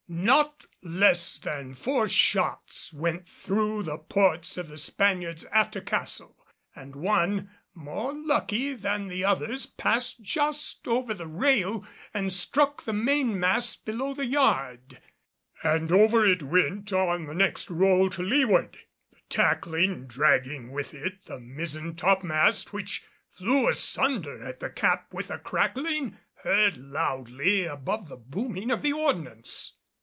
Not 0.13 0.65
less 0.81 1.37
than 1.37 1.73
four 1.73 2.09
shots 2.09 2.91
went 2.91 3.25
through 3.25 3.83
the 3.83 3.97
ports 3.97 4.57
of 4.57 4.67
the 4.67 4.75
Spaniard's 4.75 5.45
after 5.53 5.79
castle 5.79 6.35
and 6.75 6.97
one, 6.97 7.49
more 7.73 8.11
lucky 8.13 8.73
than 8.73 9.07
the 9.07 9.23
others, 9.23 9.65
passed 9.65 10.21
just 10.21 10.85
over 10.85 11.13
the 11.13 11.27
rail 11.27 11.87
and 12.13 12.33
struck 12.33 12.83
the 12.83 12.91
mainmast 12.91 13.85
below 13.85 14.13
the 14.13 14.25
yard, 14.25 14.99
and 15.63 15.93
over 15.93 16.25
it 16.25 16.43
went 16.43 16.91
on 16.91 17.25
the 17.25 17.33
next 17.33 17.69
roll 17.69 18.09
to 18.09 18.21
leeward, 18.21 18.79
the 19.13 19.19
tackling 19.29 20.07
dragging 20.07 20.71
with 20.71 20.93
it 20.93 21.23
the 21.23 21.39
mizzen 21.39 21.95
topmast 21.95 22.73
which 22.73 23.05
flew 23.29 23.69
asunder 23.69 24.43
at 24.43 24.59
the 24.59 24.69
cap 24.69 25.13
with 25.13 25.31
a 25.31 25.39
crackling 25.39 26.17
heard 26.43 26.75
loudly 26.75 27.63
above 27.63 28.09
the 28.09 28.17
booming 28.17 28.69
of 28.71 28.81
the 28.81 28.91
ordnance. 28.91 29.77